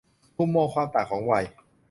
[0.37, 1.45] มุมมองความต่างของวัย